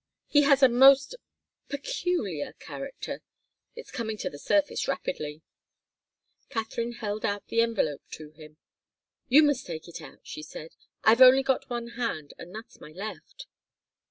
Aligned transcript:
He 0.25 0.41
has 0.41 0.63
a 0.63 0.67
most 0.67 1.13
peculiar 1.69 2.53
character. 2.53 3.21
It's 3.75 3.91
coming 3.91 4.17
to 4.17 4.31
the 4.31 4.39
surface 4.39 4.87
rapidly." 4.87 5.43
Katharine 6.49 6.93
held 6.93 7.23
out 7.23 7.45
the 7.49 7.61
envelope 7.61 8.01
to 8.13 8.31
him. 8.31 8.57
"You 9.27 9.43
must 9.43 9.67
take 9.67 9.87
it 9.87 10.01
out," 10.01 10.21
she 10.23 10.41
said. 10.41 10.75
"I've 11.03 11.21
only 11.21 11.43
got 11.43 11.69
one 11.69 11.89
hand, 11.89 12.33
and 12.39 12.51
that's 12.55 12.81
my 12.81 12.89
left." 12.89 13.45